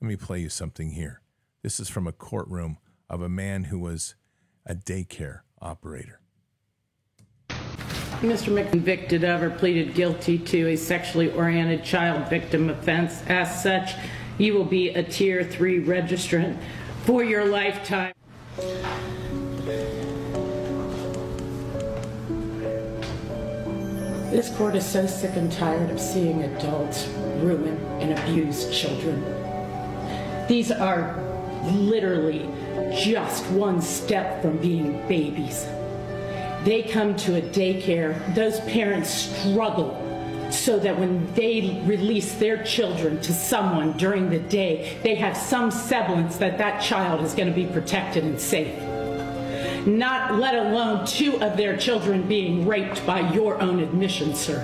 [0.00, 1.20] Let me play you something here.
[1.62, 2.78] This is from a courtroom
[3.10, 4.14] of a man who was
[4.64, 6.20] a daycare operator.
[8.20, 8.48] Mr.
[8.48, 13.22] McConvicted of or pleaded guilty to a sexually oriented child victim offense.
[13.26, 13.92] As such,
[14.38, 16.58] you will be a Tier 3 registrant
[17.04, 18.12] for your lifetime.
[24.30, 27.06] This court is so sick and tired of seeing adults
[27.38, 29.22] ruin and abuse children.
[30.48, 31.22] These are
[31.62, 32.50] literally
[32.92, 35.64] just one step from being babies.
[36.64, 40.03] They come to a daycare, those parents struggle
[40.50, 45.70] so that when they release their children to someone during the day, they have some
[45.70, 48.76] semblance that that child is going to be protected and safe.
[49.86, 54.62] Not let alone two of their children being raped by your own admission, sir.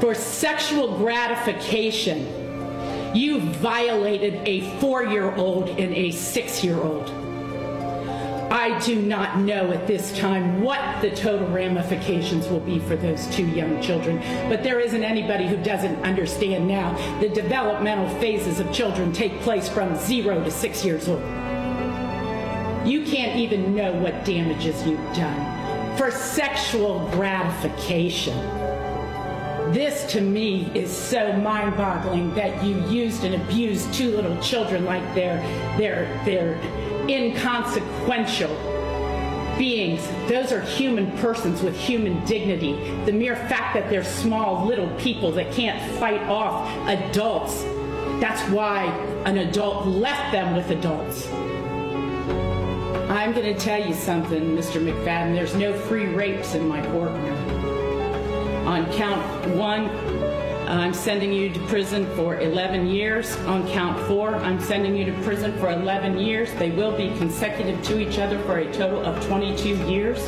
[0.00, 7.27] For sexual gratification, you violated a four year old and a six year old.
[8.50, 13.26] I do not know at this time what the total ramifications will be for those
[13.26, 18.72] two young children, but there isn't anybody who doesn't understand now the developmental phases of
[18.72, 21.22] children take place from zero to six years old.
[22.86, 28.57] You can't even know what damages you've done for sexual gratification.
[29.72, 35.02] This to me is so mind-boggling that you used and abused two little children like
[35.14, 35.40] they're
[35.76, 36.54] they're they're
[37.08, 38.54] inconsequential
[39.58, 40.06] beings.
[40.26, 42.72] Those are human persons with human dignity.
[43.04, 47.62] The mere fact that they're small little people that can't fight off adults.
[48.20, 48.84] That's why
[49.26, 51.28] an adult left them with adults.
[53.10, 54.82] I'm going to tell you something, Mr.
[54.82, 55.34] McFadden.
[55.34, 57.47] There's no free rapes in my courtroom.
[58.96, 59.88] Count one,
[60.68, 63.36] I'm sending you to prison for 11 years.
[63.46, 66.52] On count four, I'm sending you to prison for 11 years.
[66.54, 70.18] They will be consecutive to each other for a total of 22 years.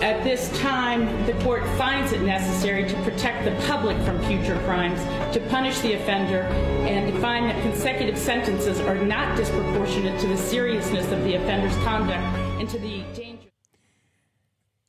[0.00, 5.00] At this time, the court finds it necessary to protect the public from future crimes,
[5.34, 6.42] to punish the offender,
[6.86, 11.74] and to find that consecutive sentences are not disproportionate to the seriousness of the offender's
[11.84, 12.22] conduct
[12.60, 13.23] and to the.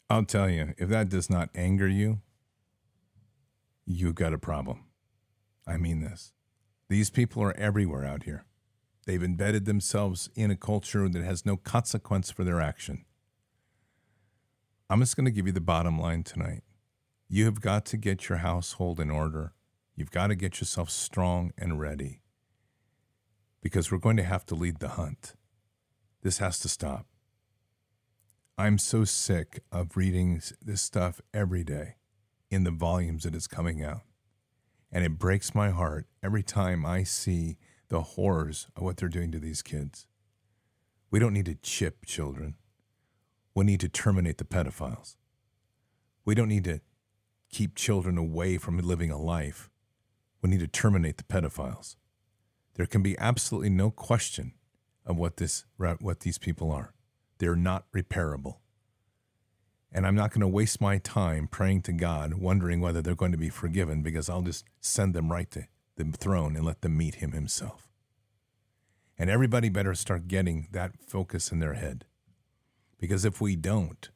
[0.09, 2.21] I'll tell you, if that does not anger you,
[3.85, 4.85] you've got a problem.
[5.67, 6.31] I mean this.
[6.89, 8.45] These people are everywhere out here.
[9.05, 13.05] They've embedded themselves in a culture that has no consequence for their action.
[14.89, 16.61] I'm just going to give you the bottom line tonight.
[17.27, 19.53] You have got to get your household in order.
[19.95, 22.21] You've got to get yourself strong and ready
[23.61, 25.33] because we're going to have to lead the hunt.
[26.21, 27.07] This has to stop.
[28.57, 31.95] I'm so sick of reading this stuff every day
[32.49, 34.03] in the volumes that is coming out.
[34.93, 37.57] And it breaks my heart every time I see
[37.89, 40.07] the horrors of what they're doing to these kids.
[41.11, 42.55] We don't need to chip children.
[43.53, 45.17] We need to terminate the pedophiles.
[46.23, 46.79] We don't need to
[47.49, 49.69] keep children away from living a life.
[50.41, 51.97] We need to terminate the pedophiles.
[52.75, 54.53] There can be absolutely no question
[55.05, 56.94] of what this what these people are.
[57.37, 58.57] They're not repairable.
[59.91, 63.31] And I'm not going to waste my time praying to God, wondering whether they're going
[63.31, 66.97] to be forgiven, because I'll just send them right to the throne and let them
[66.97, 67.89] meet Him Himself.
[69.17, 72.05] And everybody better start getting that focus in their head.
[72.99, 74.09] Because if we don't,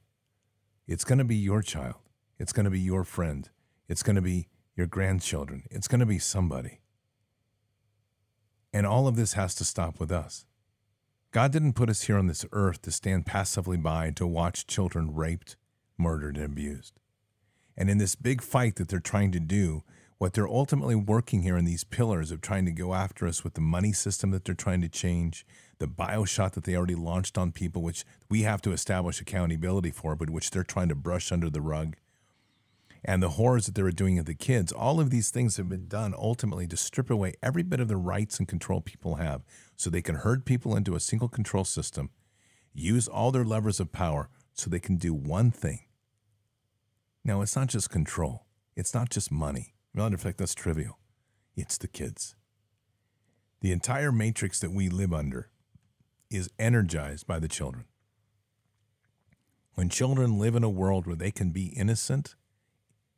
[0.88, 2.01] it's going to be your child,
[2.38, 3.49] it's going to be your friend,
[3.88, 6.82] it's going to be your grandchildren, it's going to be somebody.
[8.73, 10.45] And all of this has to stop with us.
[11.32, 15.13] God didn't put us here on this earth to stand passively by to watch children
[15.13, 15.58] raped,
[15.96, 17.00] murdered, and abused.
[17.78, 19.84] And in this big fight that they're trying to do,
[20.18, 23.54] what they're ultimately working here in these pillars of trying to go after us with
[23.54, 25.46] the money system that they're trying to change,
[25.78, 30.15] the bioshock that they already launched on people, which we have to establish accountability for,
[30.15, 31.96] but which they're trying to brush under the rug,
[33.03, 35.69] and the horrors that they were doing at the kids, all of these things have
[35.69, 39.41] been done ultimately to strip away every bit of the rights and control people have
[39.75, 42.09] so they can herd people into a single control system,
[42.73, 45.79] use all their levers of power so they can do one thing.
[47.23, 49.73] Now, it's not just control, it's not just money.
[49.93, 50.99] Matter of fact, that's trivial.
[51.55, 52.35] It's the kids.
[53.62, 55.49] The entire matrix that we live under
[56.29, 57.85] is energized by the children.
[59.73, 62.35] When children live in a world where they can be innocent,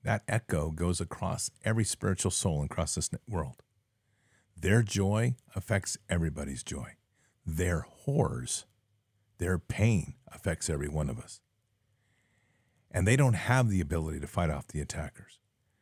[0.03, 3.61] that echo goes across every spiritual soul across this world.
[4.57, 6.95] Their joy affects everybody's joy.
[7.45, 8.65] Their horrors,
[9.37, 11.41] their pain affects every one of us.
[12.91, 15.39] And they don't have the ability to fight off the attackers.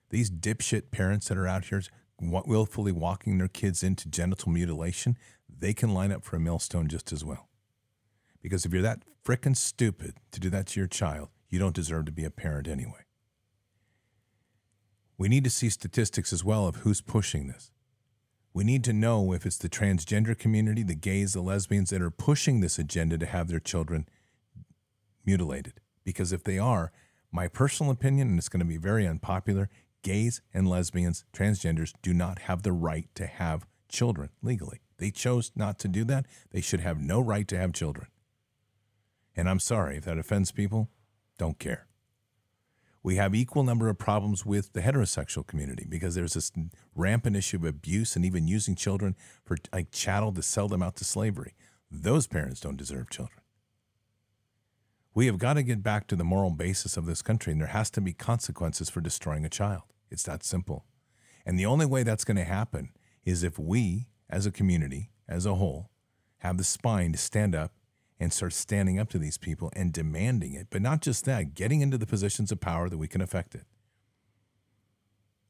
[0.10, 1.82] These dipshit parents that are out here
[2.21, 7.12] willfully walking their kids into genital mutilation, they can line up for a millstone just
[7.12, 7.49] as well.
[8.41, 12.05] Because if you're that frickin' stupid to do that to your child, you don't deserve
[12.05, 13.05] to be a parent anyway.
[15.19, 17.71] We need to see statistics as well of who's pushing this.
[18.53, 22.10] We need to know if it's the transgender community, the gays, the lesbians that are
[22.10, 24.08] pushing this agenda to have their children
[25.25, 25.82] mutilated.
[26.05, 26.93] Because if they are,
[27.34, 29.69] my personal opinion, and it's going to be very unpopular,
[30.03, 34.79] gays and lesbians, transgenders do not have the right to have children legally.
[34.99, 36.27] They chose not to do that.
[36.51, 38.08] They should have no right to have children.
[39.36, 40.88] And I'm sorry if that offends people,
[41.38, 41.88] don't care.
[43.01, 46.51] We have equal number of problems with the heterosexual community because there's this
[46.95, 50.95] rampant issue of abuse and even using children for like chattel to sell them out
[50.97, 51.55] to slavery.
[51.89, 53.39] Those parents don't deserve children.
[55.15, 57.69] We have got to get back to the moral basis of this country, and there
[57.69, 59.83] has to be consequences for destroying a child.
[60.12, 60.85] It's that simple.
[61.45, 62.89] And the only way that's going to happen
[63.25, 65.89] is if we, as a community, as a whole,
[66.39, 67.73] have the spine to stand up
[68.20, 70.67] and start standing up to these people and demanding it.
[70.70, 73.65] But not just that, getting into the positions of power that we can affect it.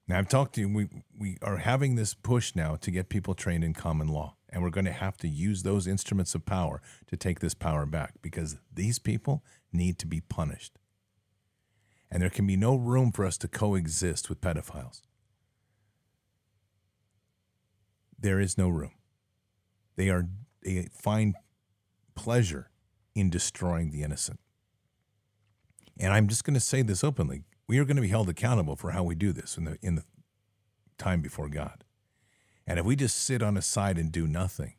[0.08, 3.36] Now, I've talked to you, we, we are having this push now to get people
[3.36, 4.36] trained in common law.
[4.52, 7.86] And we're going to have to use those instruments of power to take this power
[7.86, 10.80] back because these people need to be punished.
[12.10, 15.02] And there can be no room for us to coexist with pedophiles.
[18.20, 18.94] There is no room.
[19.96, 20.28] They are
[20.66, 21.36] a find
[22.20, 22.70] pleasure
[23.16, 24.40] in destroying the innocent.
[25.98, 27.44] And I'm just going to say this openly.
[27.68, 29.96] We are going to be held accountable for how we do this in the in
[29.96, 30.04] the
[30.98, 31.86] time before God.
[32.68, 34.74] And if we just sit on a side and do nothing,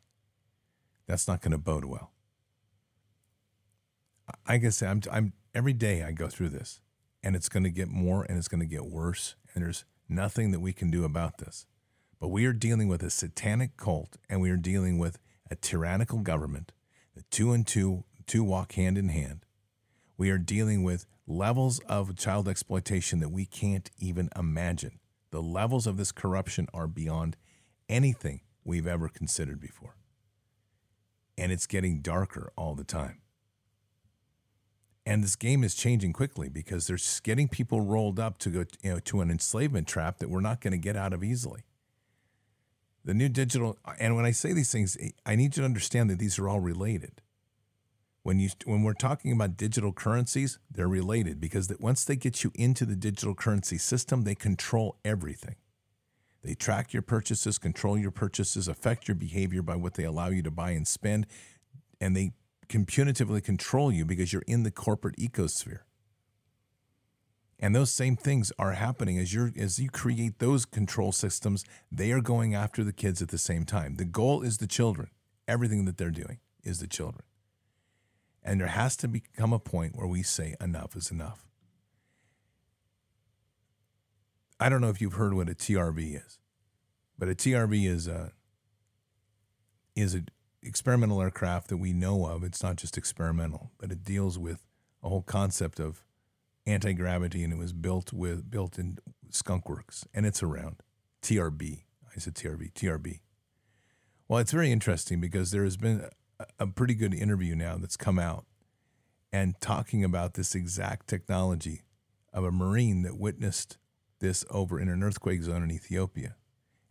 [1.07, 2.11] that's not going to bode well.
[4.45, 6.79] I guess I'm, I'm every day I go through this,
[7.23, 10.51] and it's going to get more and it's going to get worse, and there's nothing
[10.51, 11.65] that we can do about this.
[12.19, 15.17] But we are dealing with a satanic cult, and we are dealing with
[15.49, 16.71] a tyrannical government
[17.15, 19.45] the two and two, two walk hand in hand.
[20.17, 24.99] We are dealing with levels of child exploitation that we can't even imagine.
[25.31, 27.37] The levels of this corruption are beyond
[27.89, 29.95] anything we've ever considered before.
[31.37, 33.21] And it's getting darker all the time.
[35.05, 38.93] And this game is changing quickly because they're getting people rolled up to go you
[38.93, 41.63] know, to an enslavement trap that we're not going to get out of easily.
[43.03, 46.09] The new digital, and when I say these things, eh, I need you to understand
[46.09, 47.21] that these are all related.
[48.23, 52.43] When you when we're talking about digital currencies, they're related because that once they get
[52.43, 55.55] you into the digital currency system, they control everything.
[56.43, 60.43] They track your purchases, control your purchases, affect your behavior by what they allow you
[60.43, 61.25] to buy and spend,
[61.99, 62.33] and they
[62.69, 65.79] can punitively control you because you're in the corporate ecosphere.
[67.63, 72.11] And those same things are happening as you as you create those control systems, they
[72.11, 73.97] are going after the kids at the same time.
[73.97, 75.09] The goal is the children.
[75.47, 77.23] Everything that they're doing is the children.
[78.43, 81.45] And there has to become a point where we say enough is enough.
[84.59, 86.39] I don't know if you've heard what a TRV is,
[87.19, 88.31] but a TRV is a
[89.95, 90.29] is an
[90.63, 92.43] experimental aircraft that we know of.
[92.43, 94.65] It's not just experimental, but it deals with
[95.03, 96.03] a whole concept of
[96.65, 98.99] anti gravity, and it was built with built in
[99.31, 100.77] Skunkworks, and it's around
[101.21, 101.83] TRB.
[102.15, 103.19] I said TRB, TRB.
[104.27, 106.05] Well, it's very interesting because there has been
[106.39, 108.45] a, a pretty good interview now that's come out
[109.31, 111.83] and talking about this exact technology
[112.33, 113.77] of a Marine that witnessed
[114.19, 116.35] this over in an earthquake zone in Ethiopia.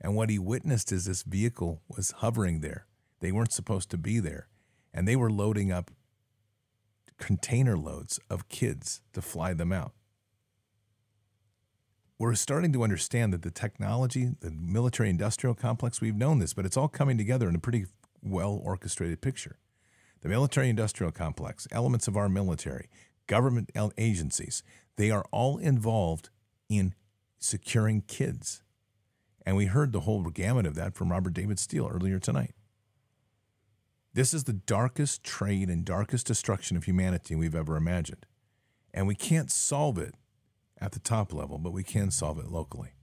[0.01, 2.87] And what he witnessed is this vehicle was hovering there.
[3.21, 4.49] They weren't supposed to be there.
[4.93, 5.91] And they were loading up
[7.21, 9.93] container loads of kids to fly them out.
[12.18, 16.66] We're starting to understand that the technology, the military industrial complex, we've known this, but
[16.66, 17.87] it's all coming together in a pretty
[18.23, 19.59] well orchestrated picture.
[20.23, 22.89] The military industrial complex, elements of our military,
[23.27, 24.62] government agencies,
[24.97, 26.29] they are all involved
[26.68, 26.95] in
[27.39, 28.62] securing kids.
[29.47, 32.55] And we heard the whole gamut of that from Robert David Steele earlier tonight.
[34.13, 38.27] This is the darkest trade and darkest destruction of humanity we've ever imagined.
[38.93, 40.15] And we can't solve it
[40.81, 42.95] at the top level, but we can solve it locally.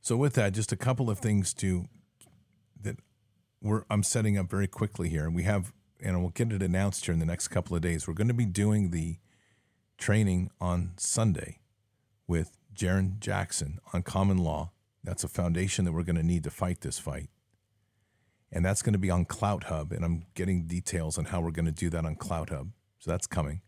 [0.00, 1.86] So with that, just a couple of things to
[2.80, 2.96] that
[3.60, 5.28] we're I'm setting up very quickly here.
[5.28, 8.06] We have and we'll get it announced here in the next couple of days.
[8.06, 9.16] We're going to be doing the
[9.98, 11.58] training on Sunday
[12.26, 14.70] with Jaron Jackson on common law.
[15.02, 17.28] That's a foundation that we're going to need to fight this fight
[18.50, 19.92] and that's going to be on Clout Hub.
[19.92, 22.70] And I'm getting details on how we're going to do that on Clout Hub.
[22.98, 23.60] So that's coming.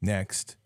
[0.00, 0.56] Next,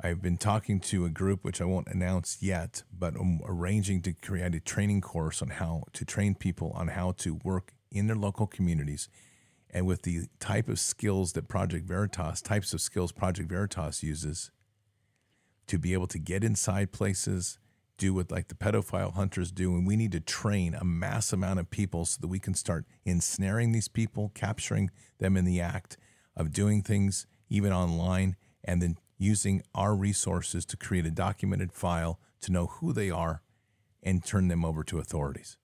[0.00, 4.12] I've been talking to a group which I won't announce yet, but I'm arranging to
[4.12, 8.16] create a training course on how to train people on how to work in their
[8.16, 9.08] local communities
[9.70, 14.50] and with the type of skills that Project Veritas, types of skills Project Veritas uses
[15.66, 17.58] to be able to get inside places,
[17.96, 21.60] do what like the pedophile hunters do and we need to train a mass amount
[21.60, 25.96] of people so that we can start ensnaring these people capturing them in the act
[26.36, 32.18] of doing things even online and then using our resources to create a documented file
[32.40, 33.42] to know who they are
[34.02, 35.56] and turn them over to authorities.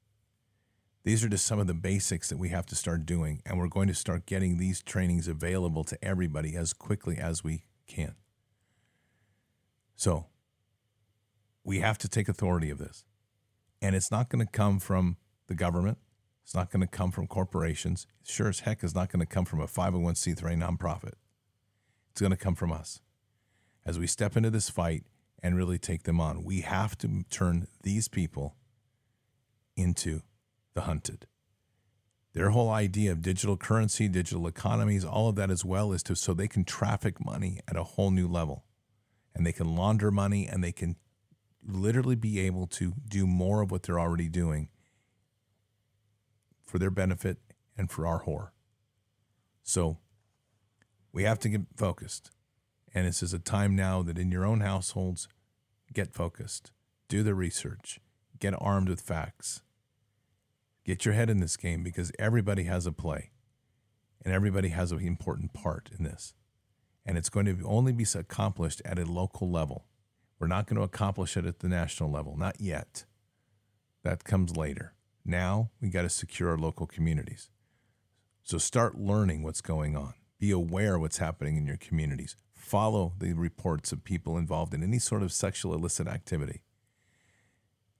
[1.02, 3.68] These are just some of the basics that we have to start doing and we're
[3.68, 8.14] going to start getting these trainings available to everybody as quickly as we can.
[9.96, 10.26] So
[11.70, 13.04] we have to take authority of this.
[13.80, 15.98] And it's not going to come from the government.
[16.42, 18.08] It's not going to come from corporations.
[18.24, 21.12] Sure as heck is not going to come from a 501c3 nonprofit.
[22.10, 23.00] It's going to come from us.
[23.86, 25.04] As we step into this fight
[25.44, 28.56] and really take them on, we have to turn these people
[29.76, 30.22] into
[30.74, 31.28] the hunted.
[32.32, 36.16] Their whole idea of digital currency, digital economies, all of that as well is to
[36.16, 38.64] so they can traffic money at a whole new level.
[39.36, 40.96] And they can launder money and they can
[41.66, 44.68] literally be able to do more of what they're already doing
[46.64, 47.38] for their benefit
[47.76, 48.50] and for our whore.
[49.62, 49.98] So
[51.12, 52.30] we have to get focused.
[52.94, 55.28] And this is a time now that in your own households,
[55.92, 56.72] get focused,
[57.08, 58.00] do the research,
[58.38, 59.62] get armed with facts,
[60.84, 63.30] get your head in this game because everybody has a play
[64.24, 66.34] and everybody has an important part in this.
[67.06, 69.86] And it's going to only be accomplished at a local level.
[70.40, 73.04] We're not going to accomplish it at the national level, not yet.
[74.02, 74.94] That comes later.
[75.22, 77.50] Now we got to secure our local communities.
[78.42, 80.14] So start learning what's going on.
[80.38, 82.36] Be aware what's happening in your communities.
[82.54, 86.62] Follow the reports of people involved in any sort of sexual illicit activity.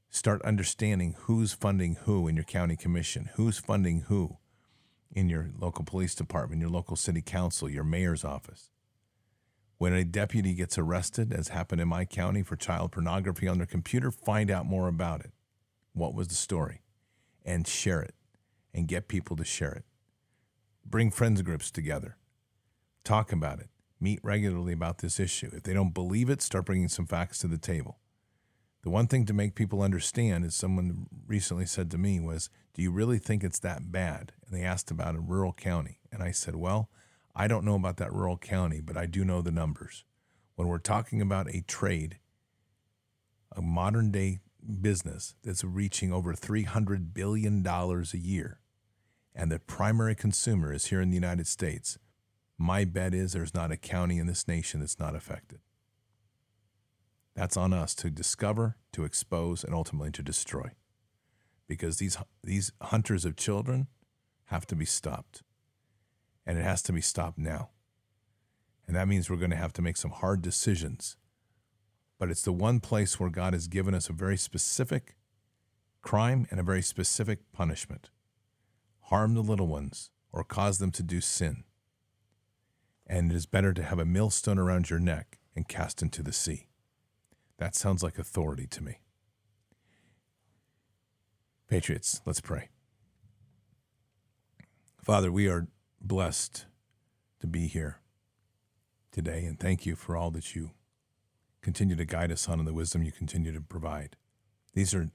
[0.09, 4.38] Start understanding who's funding who in your county commission, who's funding who
[5.12, 8.70] in your local police department, your local city council, your mayor's office.
[9.81, 13.66] When a deputy gets arrested, as happened in my county for child pornography on their
[13.66, 15.33] computer, find out more about it.
[15.95, 16.83] What was the story?
[17.47, 18.14] And share it
[18.74, 19.85] and get people to share it.
[20.85, 22.18] Bring friends groups together.
[23.05, 23.70] Talk about it.
[23.99, 25.49] Meet regularly about this issue.
[25.51, 28.01] If they don't believe it, start bringing some facts to the table.
[28.83, 32.83] The one thing to make people understand, as someone recently said to me, was, Do
[32.83, 34.33] you really think it's that bad?
[34.45, 36.01] And they asked about a rural county.
[36.12, 36.91] And I said, Well,
[37.35, 40.05] I don't know about that rural county, but I do know the numbers.
[40.57, 42.18] When we're talking about a trade,
[43.55, 44.41] a modern day
[44.81, 48.61] business that's reaching over $300 billion a year,
[49.35, 51.99] and the primary consumer is here in the United States,
[52.59, 55.61] my bet is there's not a county in this nation that's not affected.
[57.35, 60.72] That's on us to discover, to expose, and ultimately to destroy.
[61.66, 63.87] Because these, these hunters of children
[64.47, 65.43] have to be stopped.
[66.47, 67.70] And it has to be stopped now.
[68.86, 71.16] And that means we're going to have to make some hard decisions.
[72.18, 75.16] But it's the one place where God has given us a very specific
[76.03, 78.11] crime and a very specific punishment
[79.11, 81.64] harm the little ones or cause them to do sin.
[83.07, 86.32] And it is better to have a millstone around your neck and cast into the
[86.32, 86.68] sea.
[87.59, 89.01] That sounds like authority to me.
[91.68, 92.68] Patriots, let's pray.
[95.03, 95.66] Father, we are
[96.01, 96.66] blessed
[97.40, 97.98] to be here
[99.12, 100.70] today, and thank you for all that you
[101.62, 104.16] continue to guide us on and the wisdom you continue to provide.
[104.74, 105.11] These are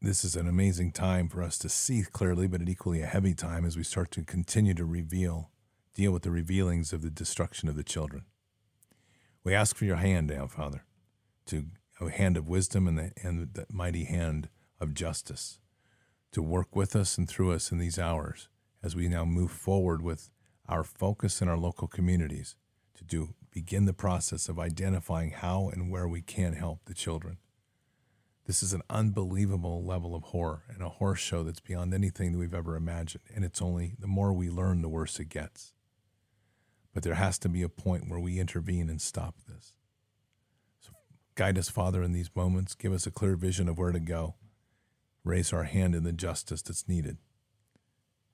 [0.00, 3.64] this is an amazing time for us to see clearly, but equally a heavy time
[3.64, 5.50] as we start to continue to reveal,
[5.94, 8.24] deal with the revealings of the destruction of the children.
[9.44, 10.84] We ask for your hand now, Father,
[11.46, 11.68] to
[12.02, 15.58] a hand of wisdom and the, and the mighty hand of justice
[16.34, 18.48] to work with us and through us in these hours
[18.82, 20.30] as we now move forward with
[20.68, 22.56] our focus in our local communities
[22.94, 27.38] to do begin the process of identifying how and where we can help the children.
[28.46, 32.38] This is an unbelievable level of horror and a horror show that's beyond anything that
[32.38, 33.22] we've ever imagined.
[33.34, 35.72] And it's only the more we learn, the worse it gets.
[36.92, 39.74] But there has to be a point where we intervene and stop this.
[40.80, 40.90] So
[41.36, 42.74] guide us, Father, in these moments.
[42.74, 44.34] Give us a clear vision of where to go.
[45.24, 47.16] Raise our hand in the justice that's needed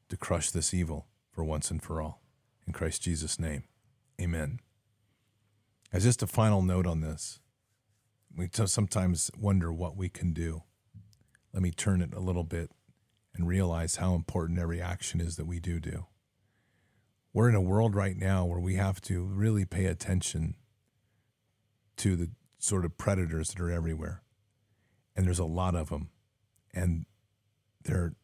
[0.09, 2.20] to crush this evil for once and for all.
[2.66, 3.64] In Christ Jesus' name,
[4.20, 4.59] amen.
[5.93, 7.38] As just a final note on this,
[8.36, 10.64] we sometimes wonder what we can do.
[11.53, 12.70] Let me turn it a little bit
[13.34, 16.07] and realize how important every action is that we do do.
[17.32, 20.57] We're in a world right now where we have to really pay attention
[21.99, 24.22] to the sort of predators that are everywhere.
[25.16, 26.11] And there's a lot of them.
[26.73, 27.07] And
[27.83, 28.14] they're,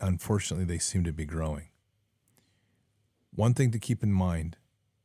[0.00, 1.68] unfortunately, they seem to be growing.
[3.34, 4.56] One thing to keep in mind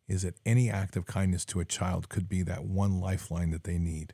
[0.07, 3.63] is that any act of kindness to a child could be that one lifeline that
[3.63, 4.13] they need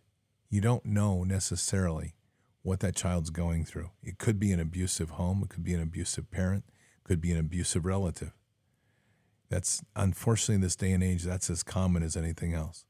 [0.49, 2.13] you don't know necessarily
[2.61, 3.91] what that child's going through.
[4.01, 6.63] It could be an abusive home, it could be an abusive parent,
[7.03, 8.31] could be an abusive relative.
[9.49, 12.85] That's unfortunately in this day and age, that's as common as anything else.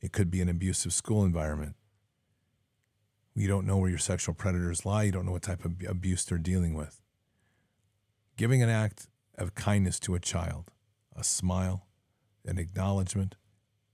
[0.00, 1.74] It could be an abusive school environment.
[3.34, 6.24] You don't know where your sexual predators lie, you don't know what type of abuse
[6.24, 7.00] they're dealing with.
[8.36, 10.70] Giving an act of kindness to a child,
[11.16, 11.86] a smile,
[12.44, 13.36] an acknowledgement,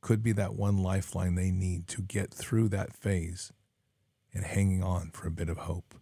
[0.01, 3.53] could be that one lifeline they need to get through that phase
[4.33, 5.95] and hanging on for a bit of hope.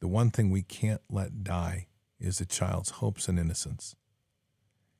[0.00, 1.86] The one thing we can't let die
[2.18, 3.94] is a child's hopes and innocence.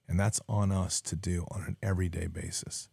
[0.08, 2.88] And that's on us to do on an everyday basis.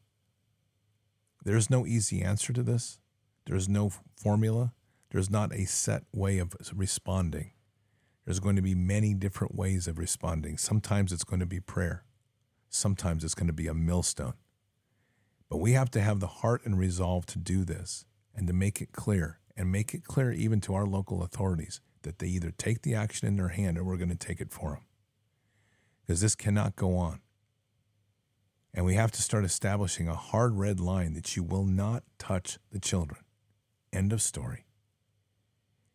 [1.44, 3.00] There's no easy answer to this.
[3.48, 4.74] There's no formula.
[5.12, 7.52] There's not a set way of responding.
[8.26, 10.58] There's going to be many different ways of responding.
[10.58, 12.04] Sometimes it's going to be prayer.
[12.70, 14.34] Sometimes it's going to be a millstone.
[15.50, 18.04] But we have to have the heart and resolve to do this
[18.36, 22.20] and to make it clear and make it clear even to our local authorities that
[22.20, 24.72] they either take the action in their hand or we're going to take it for
[24.72, 24.82] them.
[26.06, 27.22] Because this cannot go on.
[28.74, 32.60] And we have to start establishing a hard red line that you will not touch
[32.72, 33.22] the children.
[33.92, 34.66] End of story.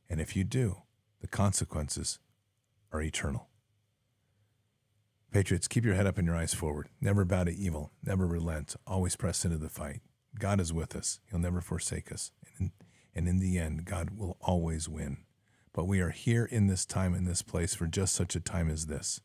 [0.09, 0.83] And if you do,
[1.21, 2.19] the consequences
[2.93, 3.49] are eternal.
[5.33, 6.89] Patriots, keep your head up and your eyes forward.
[7.01, 7.93] Never bow to evil.
[8.05, 8.77] Never relent.
[8.87, 10.01] Always press into the fight.
[10.39, 11.21] God is with us.
[11.31, 12.33] He'll never forsake us.
[12.59, 12.73] And in,
[13.15, 15.19] and in the end, God will always win.
[15.73, 18.69] But we are here in this time, in this place, for just such a time
[18.69, 19.21] as this.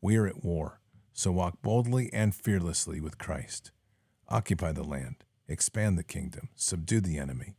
[0.00, 0.80] We are at war.
[1.12, 3.70] So walk boldly and fearlessly with Christ.
[4.28, 5.24] Occupy the land.
[5.46, 6.48] Expand the kingdom.
[6.56, 7.54] Subdue the enemy.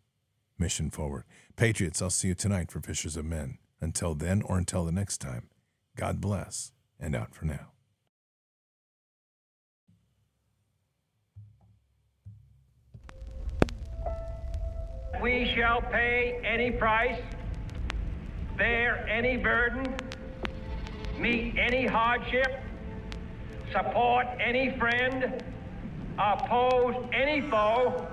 [0.64, 1.26] Mission forward.
[1.58, 3.58] Patriots, I'll see you tonight for Fishers of Men.
[3.82, 5.50] Until then, or until the next time,
[5.98, 7.74] God bless, and out for now.
[15.22, 17.20] we shall pay any price,
[18.58, 19.86] bear any burden,
[21.18, 22.62] meet any hardship,
[23.72, 25.44] support any friend,
[26.18, 28.13] oppose any foe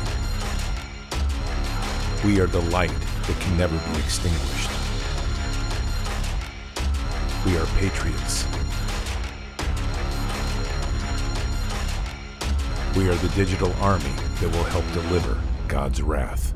[2.23, 2.93] We are the light
[3.25, 4.69] that can never be extinguished.
[7.43, 8.45] We are patriots.
[12.95, 15.35] We are the digital army that will help deliver
[15.67, 16.50] God's wrath.